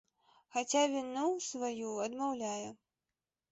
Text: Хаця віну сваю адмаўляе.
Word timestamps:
Хаця 0.55 0.81
віну 0.93 1.27
сваю 1.49 1.93
адмаўляе. 2.09 2.69